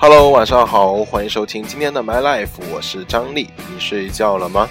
[0.00, 3.50] Hello，晚上好，欢迎收听今天的 My Life，我是张丽。
[3.56, 4.68] 你睡觉了吗？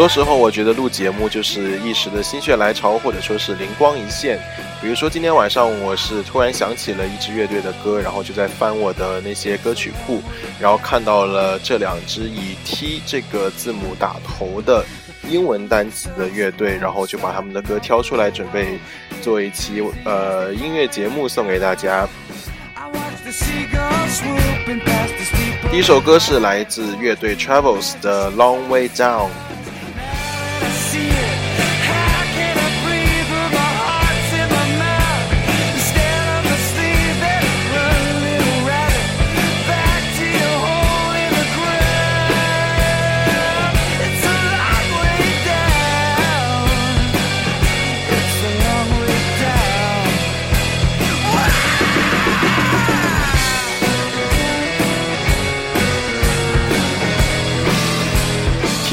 [0.00, 4.40] 多时候，我觉得录节目就是一时的心血来潮，或者说是灵光一现。
[4.80, 10.22] 比如说今天晚上，我是突然想起了一支乐队的歌，然后就在翻我的那些歌曲库，
[10.58, 14.82] 然后看到了这两支以 T 这个字母打头的
[15.28, 18.78] 英文单词的乐队，然后就把他们的歌挑出来，准备
[19.20, 22.08] 做一期呃音乐节目送给大家。
[25.70, 29.28] 第一首歌是来自乐队 Travels 的 Long Way Down。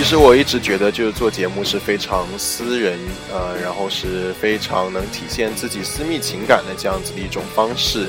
[0.07, 2.97] 其实我一直觉得，就是做节目是非常私人，
[3.29, 8.07] 呃，然后是非常能体现自己私密情感的这样子的一种方式，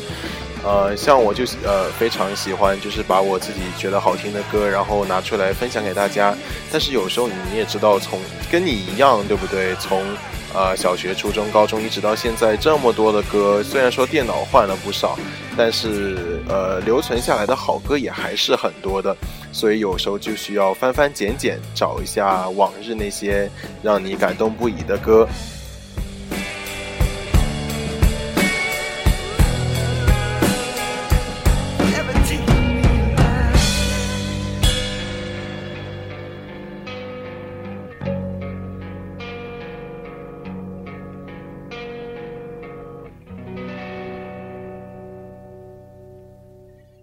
[0.65, 6.35] 呃，像我就呃非常喜欢，就是把我自己觉得好听的歌，然后拿出来分享给大家。
[6.71, 8.19] 但是有时候你也知道，从
[8.51, 9.75] 跟你一样，对不对？
[9.77, 10.03] 从
[10.55, 15.19] 呃，小学、初中、高中，一直到现在，这么多的歌，虽然说电脑换了不少，
[15.59, 19.15] 但是呃，留存下来的好歌也还是很多的，
[19.53, 23.49] 所以有时候就需要翻翻捡捡，找一下往日那些
[23.83, 25.29] 让你感动不已的歌。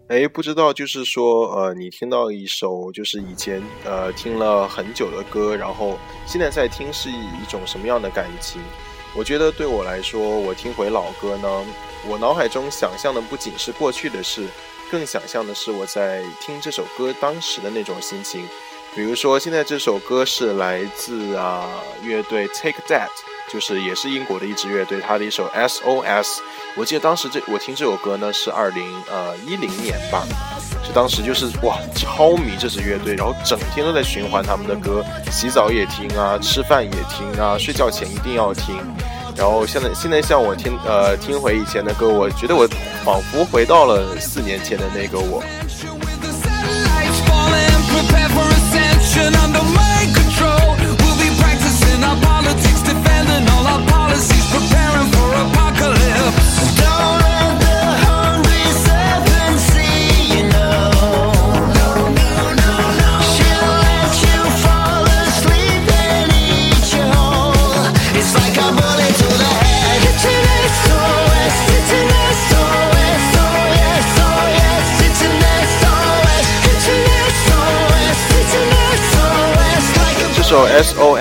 [0.07, 8.61] 哎，不知道，就是说，呃，你听到一首就是以前呃听了很久的歌，然后现在在听是一种什么样的感情？
[9.15, 11.65] 我觉得对我来说，我听回老歌呢，
[12.07, 14.47] 我脑海中想象的不仅是过去的事，
[14.91, 18.47] 更想象的是我在听这首歌当时的那种心情。
[18.93, 21.67] 比如说，现在这首歌是来自啊
[22.03, 23.09] 乐队 Take That。
[23.55, 26.39] 就是也是英国的一支乐队，他的一首 SOS，
[26.75, 30.27] 我记得当时这我听这首歌呢是二零呃一零年吧，
[30.85, 38.75] 就当时就是哇超迷这支乐队，然后整天都在循环他们的歌，洗澡也听啊，吃饭也听啊，睡觉前一定要听，
[39.37, 42.67] 然后现在现在像我听呃听回以前的歌，我觉得我
[43.05, 45.41] 仿佛回到了四年前的那个我。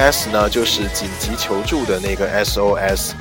[0.05, 3.13] S 呢，就是紧急求助的那个 SOS。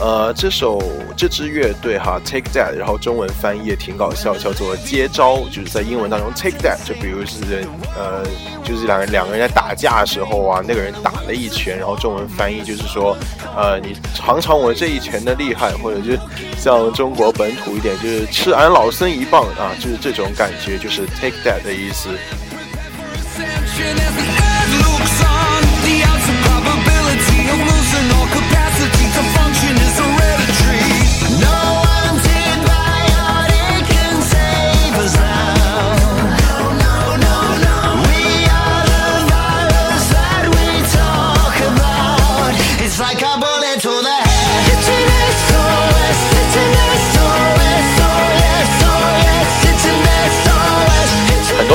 [0.00, 0.82] 呃，这首
[1.14, 8.24] 这支乐队哈，Take That，然后中文翻译也挺搞笑，叫做接招，就是在英文当中 Take That，就比如是呃，
[8.64, 13.14] 就是两个两个人在打架的时候啊，那个人打了一拳，然后中文翻译就是说，
[13.54, 16.16] 呃，你尝尝我这一拳的厉害，或者就
[16.56, 22.08] 像中国本土一点，就是吃俺老孙一棒啊，就是这种感觉，就是 Take That 的意思。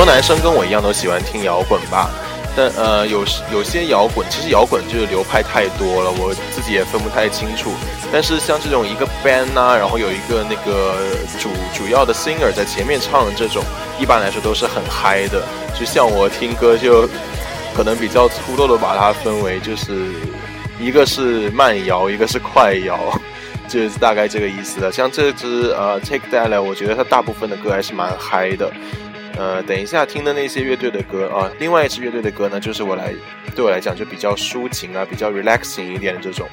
[0.06, 2.08] 男生跟我一样都喜欢听摇滚吧。
[2.58, 3.22] 但呃，有
[3.52, 7.70] 有些摇滚，其实摇滚就是流派太多了，我自己也分不太清楚。
[8.10, 10.94] 但是像这种一个 band 啊，然后有一个那个
[11.38, 13.62] 主主要的 singer 在前面唱的这种，
[14.00, 15.44] 一般来说都是很嗨的。
[15.78, 17.06] 就像我听歌就
[17.74, 20.14] 可能比较粗陋的把它分为就是
[20.80, 22.98] 一个是慢摇，一个是快摇，
[23.68, 24.90] 就是大概这个意思的。
[24.90, 28.72] 像这支呃 Take That，我觉得它大部分的歌还是蛮嗨的。
[29.36, 33.12] 呃，等一下听的那些乐队的歌啊，另外一支乐队的歌呢，就是我来
[33.54, 36.48] 对我来讲就比较抒情啊，比较 relaxing 一点的这种。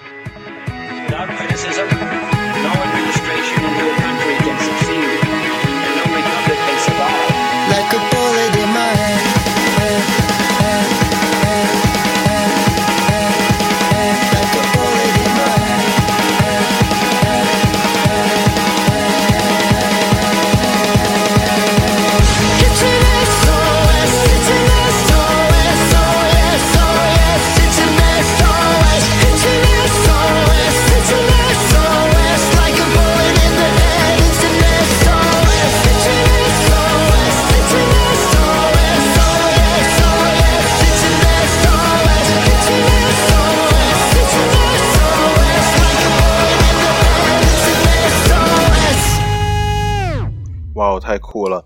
[51.44, 51.66] 过了，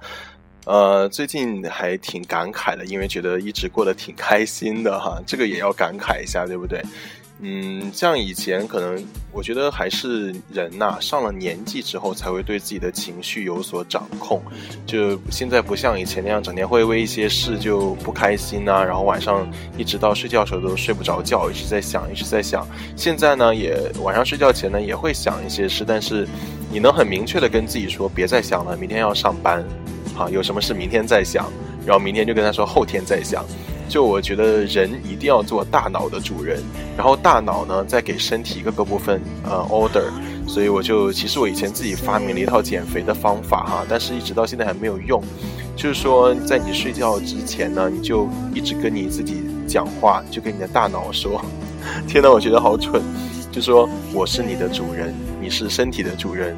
[0.66, 6.82] 呃，最近还挺感慨的，因为觉得一直过得挺开心的哈，这个也要感慨一下，对不对？
[7.40, 14.42] 嗯，像以前可能，我觉得还是人呐，上了年纪之后才会对自己的情绪有所掌控。
[14.88, 19.48] 就现在不像以前那样，整天会为一些事就不开心啊，然后晚上
[19.78, 22.68] 一直到睡觉的时候都睡不着觉，一直在想，一直在想。
[22.96, 26.28] 现在呢，也晚上睡觉前呢也会想一些事，但是
[26.72, 29.64] 你能很明确的跟自己说，别再想了，明天要上班，
[30.16, 31.52] 好，有什么事明天再想，
[31.86, 33.46] 然后明天就跟他说后天再想。
[33.88, 36.62] 就我觉得人一定要做大脑的主人，
[36.98, 40.04] 然后大脑呢再给身体各个部分呃 order，
[40.48, 45.22] 所以我就其实我以前自己发明了一套减肥的方法哈，但是一直到现在还没有用。
[45.76, 51.40] 就是说在你睡觉之前呢，你就一直跟你自己讲话，就跟你的大脑说
[52.08, 53.02] ：“天呐，我觉得好蠢。”
[53.52, 56.56] 就说我是你的主人，你是身体的主人，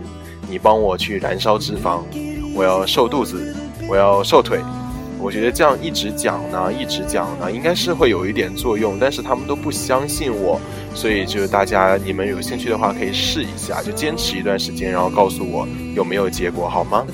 [0.50, 2.00] 你帮我去燃烧脂肪，
[2.56, 3.56] 我要瘦肚子，
[3.88, 4.60] 我要瘦腿。
[5.22, 10.60] 我觉得这样一直讲呢，一直讲呢，应该是会有一点作用，但是他们都不相信我，
[10.96, 17.06] 所以就大家你们有兴趣的话可以试一下，就坚持一段时间，然后告诉我有没有结果，好吗？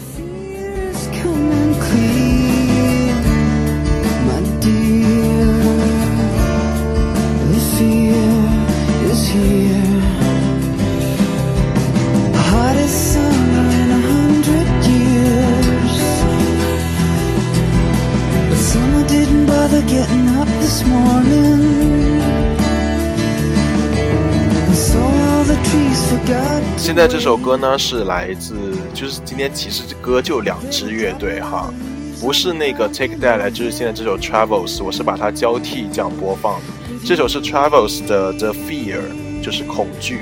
[26.95, 28.56] 现在这首歌呢是来自，
[28.94, 31.69] 就是今天其实这歌就两支乐队哈，
[32.21, 36.57] 不是那个 Take That，来就是现在这首 Travels，我是把它交替这样播放。
[37.06, 39.01] 这首是 Travels 的 The Fear，
[39.44, 40.21] 就是恐惧。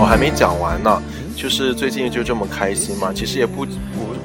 [0.00, 1.02] 我还没讲完呢，
[1.48, 3.70] 就是最近就这么开心嘛，其实也不不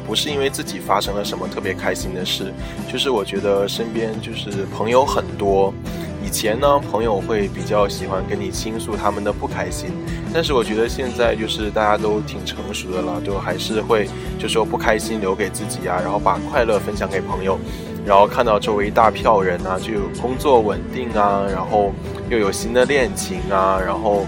[0.07, 2.51] 不是因为自己发生了什么特别开心的事，
[2.91, 5.73] 就是我觉得身边就是朋友很多，
[6.21, 9.89] 以前呢朋友会比较喜欢跟你倾诉他们的不开心，
[10.33, 17.57] 但是我觉得现在就是大家都挺成熟的了，就还是会就说不开心留给自己啊，然后把快乐分享给朋友，
[18.05, 21.93] 然后看到周围一大票人啊，就有工作稳定啊，然后
[22.29, 24.27] 又有新的恋情啊，然后。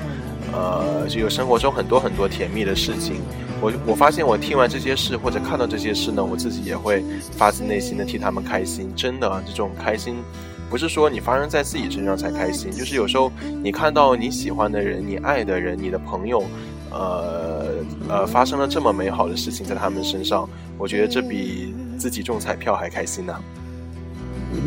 [0.55, 3.15] 呃，就有生活中很多很多甜蜜的事情，
[3.62, 8.89] 我我发现我听完这些事或者看到这些事呢，我自己也会发自内心的替他们开心。
[8.95, 10.15] 真的，这种开心
[10.69, 13.29] 不是说你发生在自己身上才开心，就是有时候
[13.62, 16.41] 你看到你喜欢的人、你爱的人、你的朋友，
[16.89, 17.65] 呃
[18.07, 20.47] 呃，发生了这么美好的事情在他们身上，
[20.77, 23.35] 我觉得这比自己中彩票还开心呢。
[24.51, 24.57] 我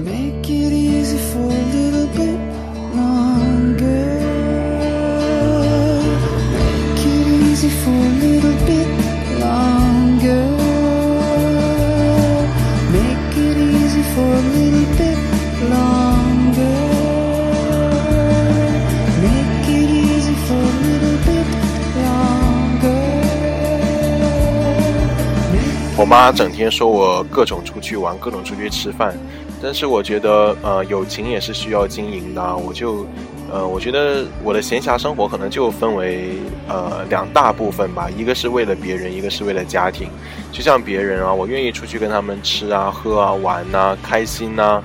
[26.18, 29.16] 妈整天说我各种出去玩，各种出去吃饭，
[29.62, 33.06] 但是我觉得，呃，友情也是需要经营的，我就。
[33.50, 36.32] 呃，我觉得我的闲暇生活可能就分为
[36.68, 40.10] 呃两大部分吧，一个是为了别人，一个是为了家庭。
[40.52, 44.82] 就像别人啊，我愿意出去跟他们吃啊、喝啊、玩呐、开心呐，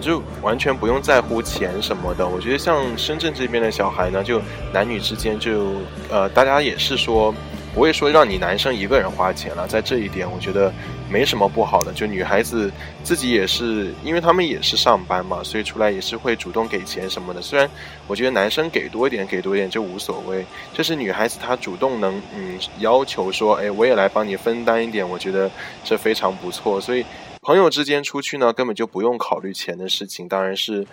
[0.00, 2.26] 就完全不用在乎钱什么的。
[2.26, 4.40] 我觉得像深圳这边的小孩呢，就
[4.72, 5.74] 男女之间就
[6.10, 7.32] 呃，大家也是说。
[7.72, 10.72] 不会说让你男生一个人花钱了，在这一点我觉得
[11.08, 11.92] 没什么不好的。
[11.92, 12.70] 就女孩子
[13.04, 17.40] 自己也是，因为他们也是上班嘛，所以出来也是会主动给钱什么的。
[17.40, 17.70] 虽然
[18.08, 25.48] 我觉得男生给多一点给多一点就无所谓，这是女孩子她主动能嗯要求说，哎，我也来帮你分担一点，我觉得
[25.84, 26.80] 这非常不错。
[26.80, 27.04] 所以
[27.42, 30.84] 朋友之间出去呢，根本就不用考虑钱的事情，当然是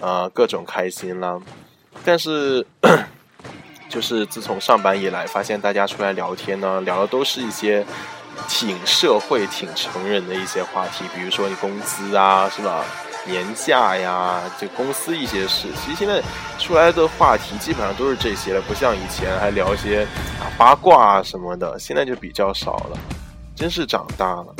[0.00, 1.40] 呃各种开心啦。
[2.04, 2.66] 但是。
[3.88, 7.84] 就是自从上班以来，发现大家出来聊天呢，聊的都是一些
[8.48, 12.84] 挺社会、挺成人的一些话题，比如说你工资啊，是吧？
[13.26, 15.68] 年假呀，这公司一些事。
[15.82, 16.22] 其实现在
[16.58, 20.02] 出来的话题基本上都是这些了，不像以前还聊一些
[20.38, 22.98] 啊八卦啊什么的，现在就比较少了。
[23.56, 24.54] 真是长大了。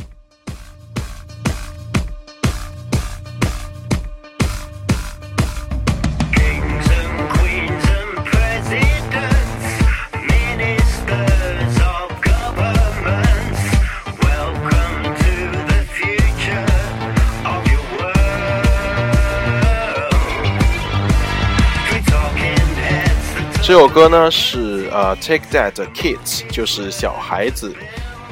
[23.94, 27.72] 歌呢是呃 Take That Kids，就是小孩子。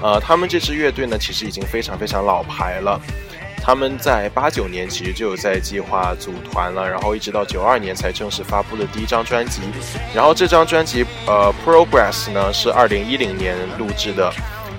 [0.03, 3.01] 呃，他们这支乐队呢其实已经非常非常老牌了。
[3.63, 9.61] 他们在八九年其实就有在计划组团了，然后一直到九二年才正式发布了第一张专辑。
[10.13, 14.33] 然后这张专辑呃 Progress 呢是二零一零年录制的。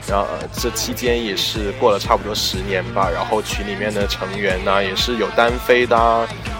[0.08, 5.98] 然后这期间也是过了差不多十年吧，然后群里面的成员呢也是有单飞的，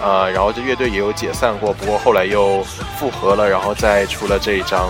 [0.02, 2.64] 呃，然后这乐队也有解散过，不过后来又
[2.98, 4.90] 复合了，然后再出了这一张。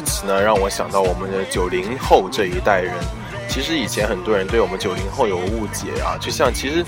[0.00, 2.94] Kids》呢，让我想到我们的九零后这一代人。
[3.48, 6.84] 其实以前很多人对我们九零后有误解啊，就像其实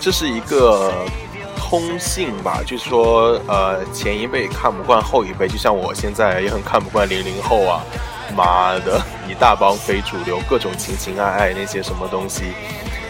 [0.00, 0.92] 这是一个
[1.56, 7.82] 通性吧，就是说呃，前一辈看不惯后一辈，就像我现在也很看不惯零零后啊，
[8.34, 12.44] 妈的，一大帮非主流，各种情情爱爱那些什么东西。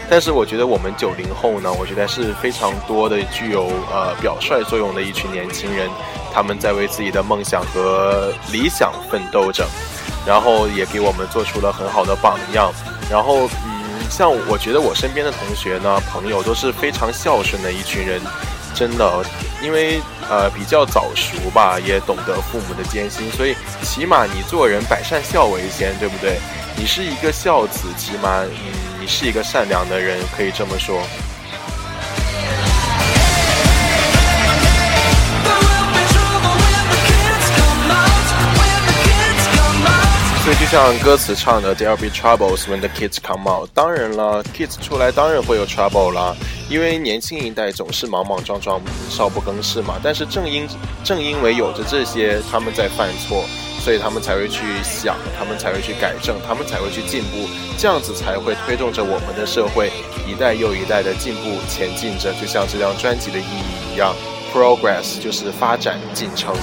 [0.09, 5.89] 但是我觉得我们九零后呢，我觉得是非常多的具有呃表率作用的一群年轻人。
[6.33, 9.65] 他们在为自己的梦想和理想奋斗着，
[10.23, 12.71] 然后也给我们做出了很好的榜样。
[13.09, 18.21] 然后，嗯，像我觉得我身边的同学呢、朋友都是非常孝顺的一群人，
[18.75, 19.25] 真的，
[19.63, 19.99] 因为
[20.29, 26.37] 呃比较早熟吧，也懂得父母的艰辛，所以起码你做人百善孝为先，对不对？
[26.79, 28.51] 你是一个孝子，起码嗯
[29.01, 31.01] 你是一个善良的人，可以这么说。
[40.43, 43.69] 所以就像歌词唱的，There'll be troubles when the kids come out。
[43.73, 46.33] 当然了，kids 出来当然会有 trouble 啦，
[46.69, 48.79] 因为年轻一代总是莽莽撞撞、
[49.09, 49.95] 少不更事嘛。
[50.01, 50.65] 但是正因
[51.03, 53.43] 正因为有着这些，他们在犯错，
[53.87, 59.89] 所以他们才会去想，他们才会去改正，他们才会去进步，这样子才会推动着我们的社会
[60.27, 62.33] 一代又一代的进步前进着。
[62.33, 64.13] 就像这张专辑的意义一样
[64.53, 66.53] ，progress 就是发展进程。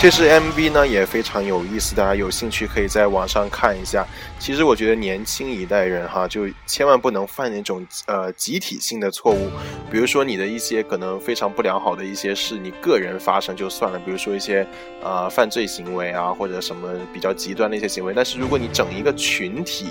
[0.00, 4.06] 这支 MV 呢也非常有意思，大家有兴趣可以在网上看一下。
[4.38, 9.50] 其实我觉得年轻一代人哈，就千万不能犯那种呃集体性的错误。
[9.90, 13.98] 比如说你的一些可能非常不良好的一些事，你个人发生就算了。
[13.98, 14.64] 比如说一些
[15.02, 18.12] 呃犯罪行为啊，或者什么比较极端的一些行为。
[18.14, 19.86] 但是如果你整一个群体，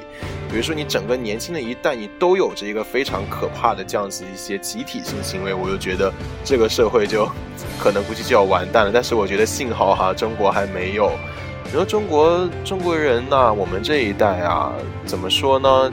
[0.49, 6.09] 比如说你整个年轻的一代，你都有着一个非常可怕的这样子一些集体性行为，我就觉得
[6.45, 7.29] 这个社会就
[7.79, 8.91] 可能估计就要完蛋了。
[8.93, 11.11] 但是我觉得幸好哈，中国还没有。
[11.71, 14.71] 然后中国中国人呢，我们这一代啊，
[15.05, 15.91] 怎么说呢？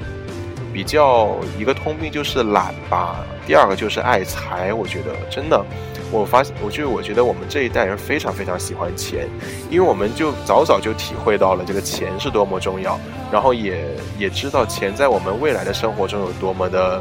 [0.73, 4.75] 比较一个通病就是懒吧，第二个就是爱财。
[4.75, 5.65] 我觉得真的，
[6.11, 9.29] 我发现，我就我觉得我们这一代人非常非常喜欢钱，
[9.71, 12.99] 因为我们就早早就体会到了这个钱是多么重要，
[13.31, 13.87] 然后也
[14.19, 17.01] 也知道钱在我们未来的生活中有多么的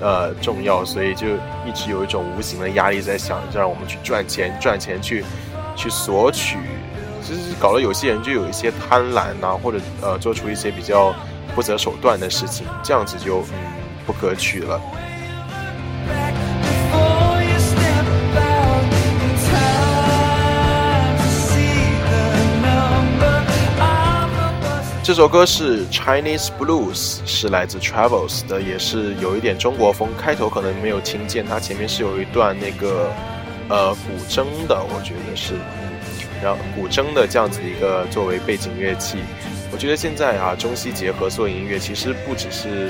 [0.00, 1.26] 呃重要，所以就
[1.66, 5.24] 一直有一种无形的压力在想，让我们去赚钱，赚钱去
[5.74, 6.58] 去索取。
[7.22, 11.12] 其实搞得有些人就有一些贪婪呐，或者呃做出一些比较
[11.54, 13.72] 不择手段的事情，这样子就嗯
[14.06, 14.80] 不可取了。
[25.06, 30.08] 这首歌是 Chinese Blues，是来自 Travels 的，也是有一点中国风。
[30.18, 33.08] 开头可能没有听见，它前面是有一段那个
[33.68, 35.54] 呃古筝的，我觉得是。
[36.42, 39.18] 然后古筝的这样子一个作为背景乐器，
[39.70, 42.88] 我觉得现在啊中西结合做音乐其实不只是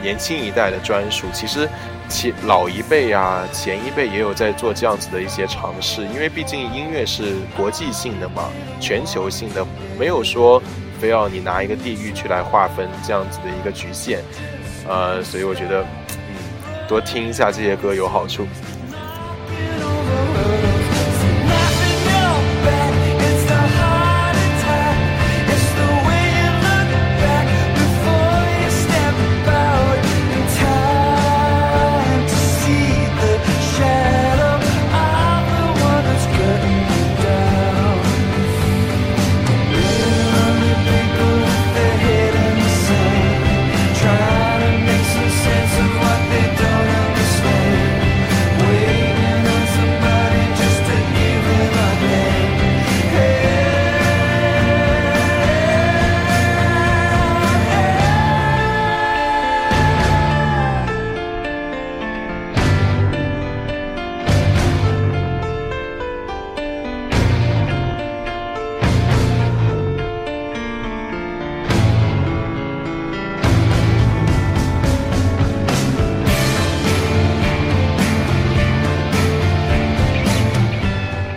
[0.00, 1.68] 年轻一代的专属，其实
[2.08, 8.44] 前老一辈啊前一辈也有在做这样子的一些尝试，因为毕竟音乐是国际性的嘛，
[8.80, 9.66] 全球性的，
[9.98, 10.62] 没有说
[11.02, 14.20] 非要你拿一个地域去来划分这样子的一个局限，
[14.88, 18.46] 呃，所以我觉得嗯多听一下这些歌有好处。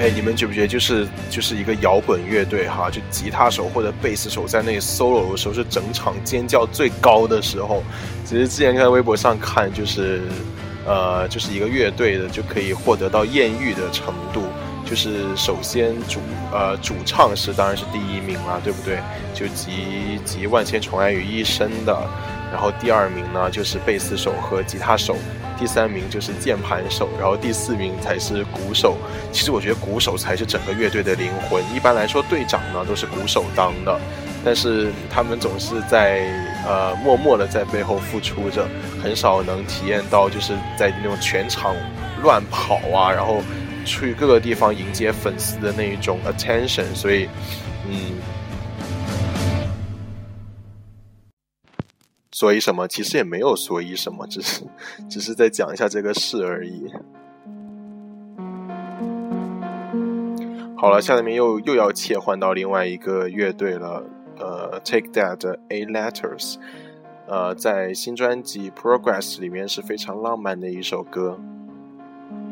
[0.10, 7.84] 你们觉不觉得就是就是一个摇滚乐队哈，就吉他手或者贝斯手在那 solo 的时候是整场尖叫最高的时候。
[8.26, 10.22] 其实之前在微博上看，就是
[10.86, 14.44] 呃，就是一个乐队的就可以获得到艳遇的程度。
[14.86, 16.20] 就是首先主
[16.52, 19.00] 呃主唱是当然是第一名啦，对不对？
[19.34, 22.08] 就集集万千宠爱于一身的。
[22.56, 25.18] 然后第二名呢就是贝斯手和吉他手。
[25.58, 28.98] 第三名就是键盘手，然后第四名才是鼓手。
[29.32, 31.64] 其实我觉得鼓手才是整个乐队的灵魂。
[31.74, 34.00] 一般来说，队长呢都是鼓手当的，
[34.44, 36.28] 但是他们总是在
[36.68, 38.68] 呃默默的在背后付出着，
[39.02, 41.74] 很少能体验到就是在那种全场
[42.22, 43.42] 乱跑啊，然后
[43.86, 46.84] 去各个地方迎接粉丝的那一种 attention。
[46.94, 47.30] 所以，
[47.90, 48.12] 嗯。
[52.36, 52.86] 所以什么？
[52.86, 54.66] 其实也没有所以什么，只是
[55.08, 56.92] 只是在讲一下这个事而已。
[60.76, 64.04] 好了，下面又又要切换到另外一个乐队了。
[64.38, 66.56] 呃，Take That A Letters，
[67.26, 71.40] 呃，在新专辑 Progress 里面是非常浪漫的一首歌。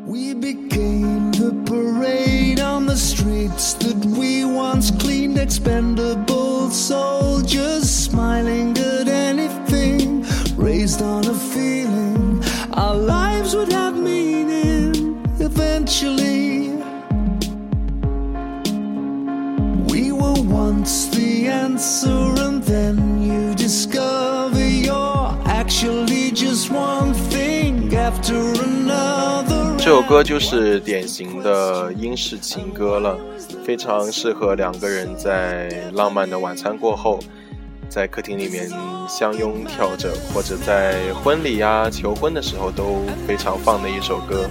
[0.06, 9.03] We became the parade on the streets that we once cleaned, expendable soldiers smiling at
[9.03, 9.03] anything,
[10.84, 12.42] raised on a feeling
[12.74, 16.72] our lives would have meaning eventually.
[19.88, 28.36] We were once the answer, and then you discover you're actually just one thing after
[28.36, 29.76] another.
[29.78, 33.18] 这首歌就是典型的英式情歌了，
[33.64, 37.20] 非常适合两个人在浪漫的晚餐过后，
[37.94, 38.68] 在客厅里面
[39.08, 44.50] 相拥跳着，或者在婚礼呀、求婚的时候都非常放的一首歌。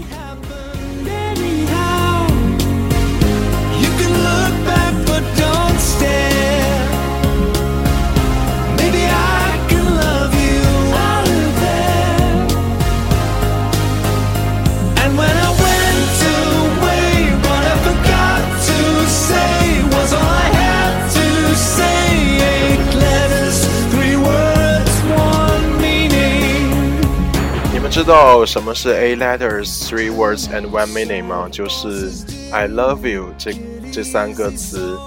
[28.03, 31.47] 知道什么是 A letters, three words and one meaning 吗？
[31.49, 32.11] 就是
[32.51, 33.53] I love you 这
[33.93, 34.97] 这三个词。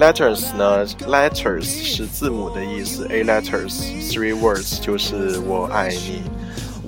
[0.00, 3.06] Letters 呢？Letters 是字母的意思。
[3.12, 6.22] A letters, three words 就是我爱你。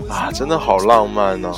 [0.09, 1.55] 啊，真的好浪漫呢。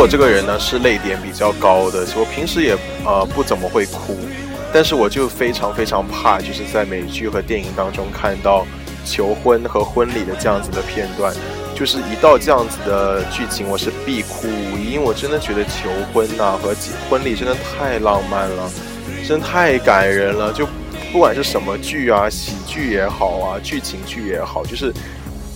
[0.00, 4.16] 我这个人呢是泪点比较高的，我平时也呃不怎么会哭，
[4.72, 8.66] 但是我就非常非常怕，就是在美剧和电影当中看到
[9.04, 11.36] 求婚和婚礼的这样子的片段，
[11.74, 16.74] 就是一到这样子的剧情，我是必哭无疑，因为我真的觉得求婚呐和
[17.10, 18.70] 婚礼真的太浪漫了，
[19.28, 20.66] 真太感人了，就
[21.12, 24.94] 不管是什么剧啊，喜剧也好啊，剧情剧也好，就是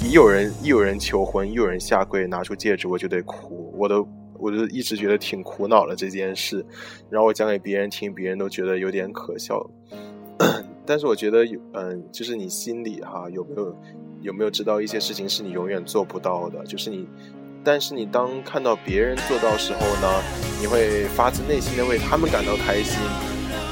[0.02, 4.07] 一有人一有人求婚，一有人下跪拿出戒指，我就得哭，我都。
[4.44, 6.62] 我就一直觉得挺苦恼的这件事，
[7.09, 9.59] 然后我讲给别人听，别人都觉得有点可笑。
[10.85, 13.74] 但是我觉得有，嗯，就是你心里哈有没有
[14.20, 16.62] 有没有知道一些事情是你永远做不到的？
[16.66, 17.09] 就是你，
[17.64, 20.22] 但是你当看到别人做到时候呢，
[20.61, 23.00] 你会发自内心的为他们感到开心。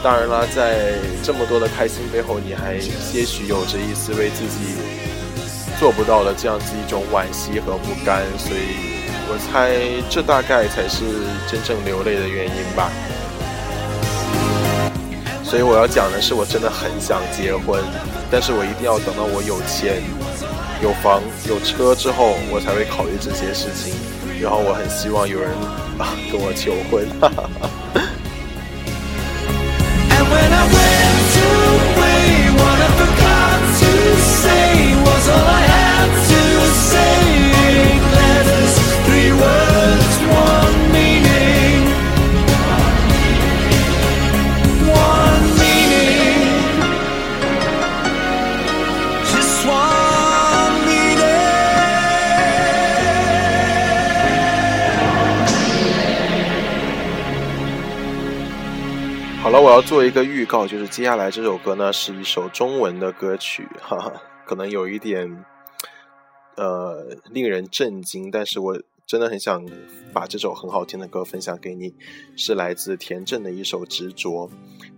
[0.02, 4.80] 当然了，在这么多的开心背后，你还些许有着一丝为自己
[5.78, 8.91] 做不到的这样子一种惋惜和不甘，所以。
[9.32, 9.72] 我猜
[10.10, 11.06] 这大概才是
[11.50, 12.92] 真正流泪的原因吧。
[15.42, 17.82] 所以我要讲的是，我真的很想结婚，
[18.30, 20.02] 但是我一定要等到我有钱、
[20.82, 23.94] 有房、有车之后，我才会考虑这些事情。
[24.38, 25.50] 然后我很希望有人
[25.98, 27.08] 啊跟我求婚。
[27.18, 27.70] 哈哈哈。
[30.10, 30.26] 好
[59.72, 64.12] 要做一个预告，就是接下来这首歌呢是一首中文的歌曲，哈哈，
[64.44, 65.44] 可能有一点
[66.58, 69.66] 呃令人震惊，但是我真的很想
[70.12, 71.94] 把这首很好听的歌分享给你，
[72.36, 74.46] 是来自田震的一首《执着》。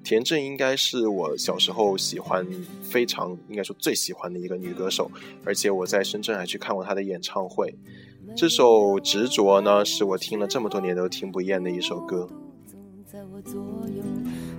[0.03, 2.45] 田震应该是我小时候喜欢
[2.83, 5.09] 非常应该说最喜欢的一个女歌手，
[5.45, 7.73] 而且我在深圳还去看过她的演唱会。
[8.37, 12.29] 这首《执着》呢，是我听了这么多年都听不厌的一首歌。
[12.67, 14.03] 总在我左右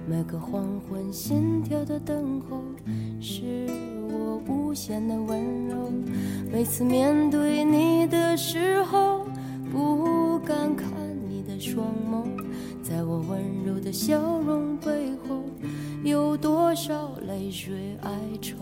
[0.08, 2.62] 每个黄昏，心跳的等候，
[3.20, 3.68] 是
[4.08, 5.91] 我无限的温柔。
[6.52, 9.26] 每次面对你的时候，
[9.72, 10.88] 不敢看
[11.28, 12.24] 你的双眸，
[12.84, 15.41] 在我温柔的笑容背后，
[16.04, 18.56] 有多少泪水哀愁？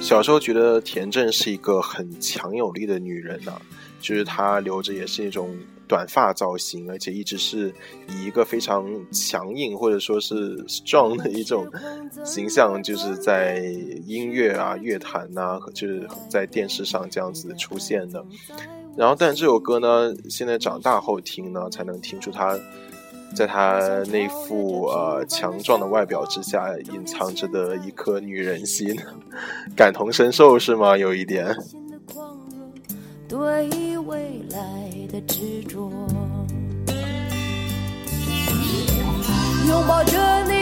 [0.00, 3.52] 小时候觉得田震是一个很强有力的女人呐，
[4.00, 5.54] 就是她留着也是一种。
[5.90, 7.74] 短发造型，而且一直是
[8.06, 11.68] 以一个非常强硬或者说是 strong 的一种
[12.24, 13.58] 形象，就是在
[14.06, 18.24] 音乐啊、乐坛呐，就是在电视上这样子出现的。
[18.96, 22.56] 然后，但这首歌呢，现在长大后听呢，才能听出她
[23.34, 23.78] 在他
[24.10, 28.98] 那副呃强壮的外表之下，隐藏着的一颗女人心，
[29.76, 30.96] 感同身受是吗？
[30.96, 31.54] 有一点。
[33.28, 34.58] 对未来
[35.12, 35.88] 的执着，
[39.68, 40.59] 拥抱着你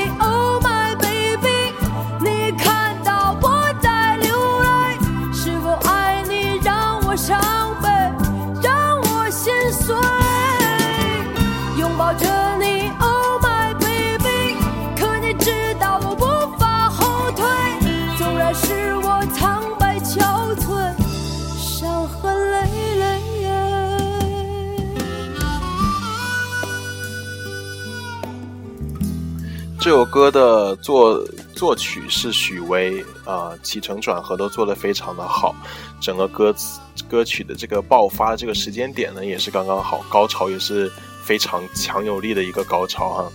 [29.89, 31.19] 这首歌的作
[31.55, 35.57] 作曲是许巍，呃，起承转合都做得非常的好，
[35.99, 43.33] 整个歌词歌曲的这个爆发这个时间点呢也是刚刚好，高潮也是非常强有力的一个高潮哈。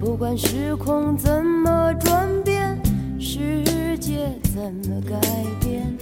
[0.00, 2.80] 不管时空怎么转变，
[3.20, 3.62] 世
[3.98, 5.20] 界怎么改
[5.60, 5.95] 变，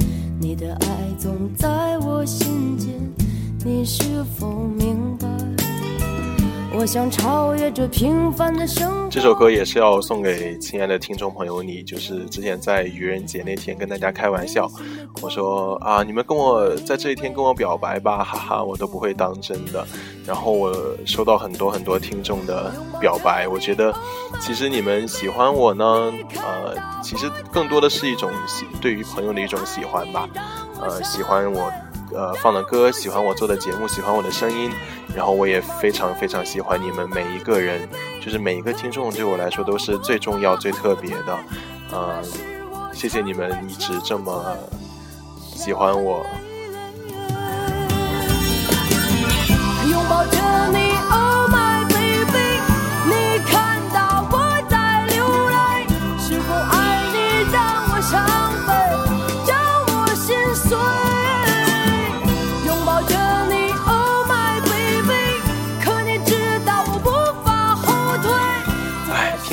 [0.45, 0.87] 你的爱
[1.19, 2.93] 总在我心间，
[3.65, 5.27] 你是否明白？
[6.77, 9.09] 我想超越这平凡的生活。
[9.09, 14.69] 这首歌也是要送给亲爱的听众朋友，你就是之前在愚人节那天跟大家开玩笑，
[15.23, 19.87] 我说啊，你们跟我在这一天跟我表白吧，哈哈，我都不会当真的。
[20.27, 20.75] 然后我
[21.07, 23.95] 收到很多很多听众的表白，我觉得
[24.41, 28.29] 其实你们喜欢我呢，呃，其实更多的是一种
[28.81, 30.29] 对于朋友的一种喜欢吧，
[30.81, 31.71] 呃，喜欢我。
[32.13, 34.71] 呃，放的歌，喜欢我做的节目，喜欢我的声音，
[35.15, 37.89] 然后我也非常非常喜欢你们每一个人，
[38.21, 41.39] 就是每一个听众对我来说都是最重要、最特别的。
[41.93, 42.23] 嗯，
[42.93, 44.57] 谢谢你们一直这么
[45.39, 46.27] 喜欢我。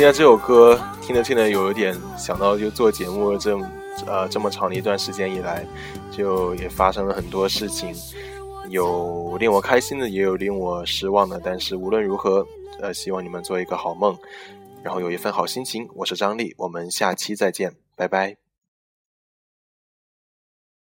[0.02, 3.56] 听到这首歌，听着听着，有一点想到，就做节目这
[4.08, 5.64] 呃这么长的一段时间以来，
[6.10, 7.94] 就也发生了很多事情，
[8.70, 11.40] 有令我开心的，也有令我失望的。
[11.44, 12.44] 但是无论如何，
[12.82, 14.18] 呃，希望你们做一个好梦，
[14.82, 15.88] 然后有一份好心情。
[15.94, 18.41] 我是张丽，我们下期再见，拜拜。